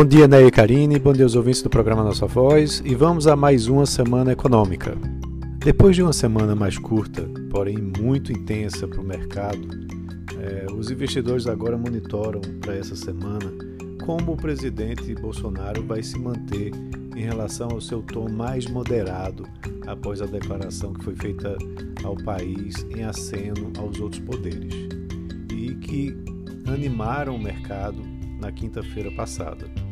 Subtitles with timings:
[0.00, 3.26] Bom dia, Ney e Karine, bom dia aos ouvintes do programa Nossa Voz e vamos
[3.26, 4.96] a mais uma semana econômica.
[5.58, 9.60] Depois de uma semana mais curta, porém muito intensa para o mercado,
[10.38, 13.52] é, os investidores agora monitoram para essa semana
[14.02, 16.72] como o presidente Bolsonaro vai se manter
[17.14, 19.46] em relação ao seu tom mais moderado
[19.86, 21.58] após a declaração que foi feita
[22.04, 24.72] ao país em aceno aos outros poderes
[25.52, 26.16] e que
[26.66, 28.00] animaram o mercado
[28.40, 29.89] na quinta-feira passada.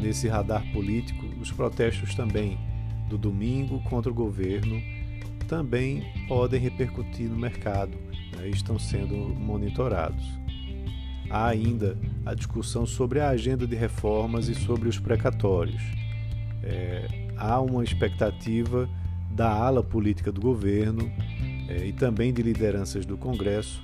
[0.00, 2.58] Nesse radar político, os protestos também
[3.08, 4.80] do domingo contra o governo
[5.46, 7.98] também podem repercutir no mercado
[8.36, 10.24] né, estão sendo monitorados.
[11.28, 15.82] Há ainda a discussão sobre a agenda de reformas e sobre os precatórios.
[16.62, 18.88] É, há uma expectativa
[19.30, 21.10] da ala política do governo
[21.68, 23.82] é, e também de lideranças do Congresso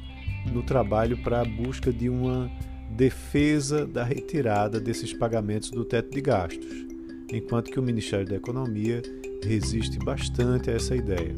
[0.53, 2.51] no trabalho para a busca de uma
[2.91, 6.87] defesa da retirada desses pagamentos do teto de gastos,
[7.33, 9.03] enquanto que o Ministério da Economia
[9.43, 11.35] resiste bastante a essa ideia.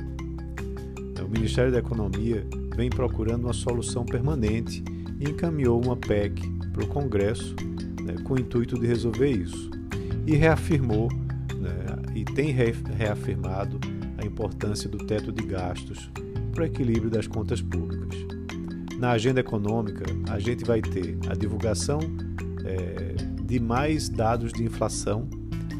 [1.24, 4.82] O Ministério da Economia vem procurando uma solução permanente
[5.20, 6.40] e encaminhou uma PEC
[6.72, 7.54] para o Congresso
[8.02, 9.70] né, com o intuito de resolver isso.
[10.26, 11.08] E reafirmou
[11.56, 11.74] né,
[12.14, 13.78] e tem reafirmado
[14.16, 16.10] a importância do teto de gastos
[16.52, 18.37] para o equilíbrio das contas públicas.
[18.98, 22.00] Na agenda econômica, a gente vai ter a divulgação
[22.64, 25.28] é, de mais dados de inflação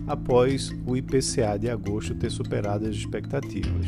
[0.06, 3.86] após o IPCA de agosto ter superado as expectativas.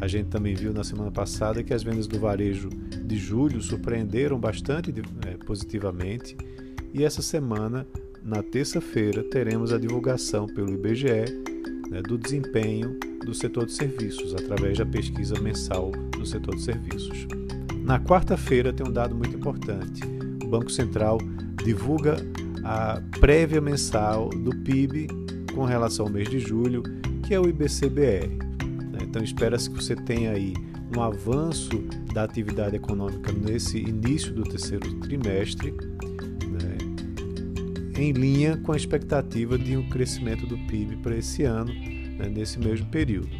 [0.00, 4.38] A gente também viu na semana passada que as vendas do varejo de julho surpreenderam
[4.38, 4.92] bastante
[5.26, 6.34] é, positivamente
[6.94, 7.86] e essa semana,
[8.22, 11.26] na terça-feira, teremos a divulgação pelo IBGE
[11.90, 17.26] né, do desempenho do setor de serviços através da pesquisa mensal do setor de serviços.
[17.86, 20.02] Na quarta-feira tem um dado muito importante.
[20.42, 21.18] O Banco Central
[21.64, 22.16] divulga
[22.64, 25.06] a prévia mensal do PIB
[25.54, 26.82] com relação ao mês de julho,
[27.24, 28.26] que é o IBCBR.
[28.26, 28.98] Né?
[29.02, 30.52] Então espera-se que você tenha aí
[30.96, 31.78] um avanço
[32.12, 36.78] da atividade econômica nesse início do terceiro trimestre, né?
[37.96, 42.28] em linha com a expectativa de um crescimento do PIB para esse ano, né?
[42.28, 43.30] nesse mesmo período.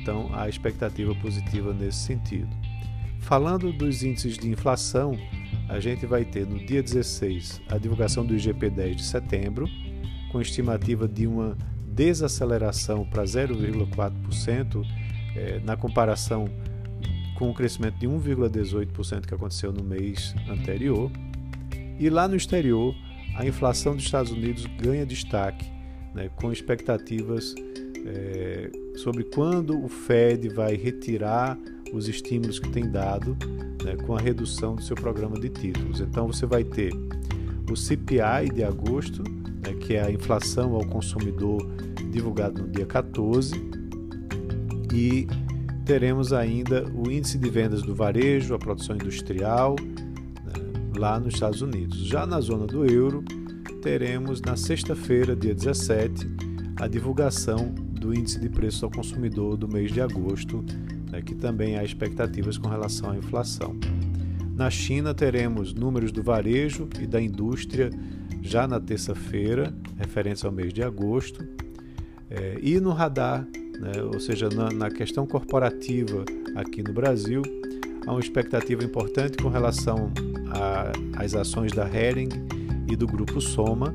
[0.00, 2.57] Então, há expectativa positiva nesse sentido.
[3.28, 5.14] Falando dos índices de inflação,
[5.68, 9.68] a gente vai ter no dia 16 a divulgação do IGP-10 de setembro,
[10.32, 11.54] com estimativa de uma
[11.88, 14.82] desaceleração para 0,4%
[15.36, 16.48] eh, na comparação
[17.36, 21.10] com o crescimento de 1,18% que aconteceu no mês anterior.
[21.98, 22.94] E lá no exterior,
[23.36, 25.70] a inflação dos Estados Unidos ganha destaque,
[26.14, 27.54] né, com expectativas
[28.06, 31.58] eh, sobre quando o Fed vai retirar
[31.92, 33.36] os estímulos que tem dado
[33.84, 36.00] né, com a redução do seu programa de títulos.
[36.00, 36.92] Então você vai ter
[37.70, 41.66] o CPI de agosto, né, que é a inflação ao consumidor
[42.10, 43.54] divulgado no dia 14,
[44.92, 45.26] e
[45.84, 51.62] teremos ainda o índice de vendas do varejo, a produção industrial, né, lá nos Estados
[51.62, 51.98] Unidos.
[51.98, 53.22] Já na zona do euro,
[53.82, 56.26] teremos na sexta-feira, dia 17,
[56.76, 60.64] a divulgação do índice de preços ao consumidor do mês de agosto,
[61.10, 63.76] né, que também há expectativas com relação à inflação.
[64.54, 67.90] Na China, teremos números do varejo e da indústria
[68.42, 71.46] já na terça-feira, referentes ao mês de agosto.
[72.30, 73.46] É, e no radar,
[73.78, 76.24] né, ou seja, na, na questão corporativa
[76.56, 77.42] aqui no Brasil,
[78.06, 80.10] há uma expectativa importante com relação
[81.16, 82.30] às ações da Hering
[82.88, 83.94] e do Grupo Soma,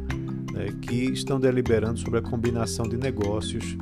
[0.53, 3.75] né, que estão deliberando sobre a combinação de negócios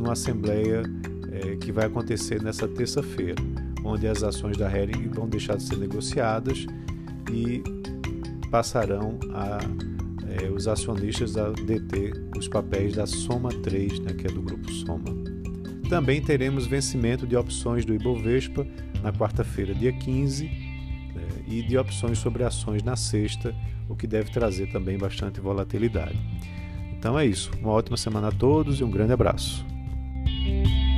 [0.00, 0.82] numa assembleia
[1.30, 3.36] é, que vai acontecer nessa terça-feira,
[3.84, 6.66] onde as ações da Hering vão deixar de ser negociadas
[7.30, 7.62] e
[8.50, 9.58] passarão a
[10.30, 14.70] é, os acionistas a deter os papéis da Soma 3, né, que é do grupo
[14.72, 15.04] Soma.
[15.88, 18.64] Também teremos vencimento de opções do Ibovespa
[19.02, 23.54] na quarta-feira, dia 15, né, e de opções sobre ações na sexta,
[23.88, 26.18] o que deve trazer também bastante volatilidade.
[26.96, 27.50] Então é isso.
[27.60, 29.66] Uma ótima semana a todos e um grande abraço.
[30.42, 30.89] Bye.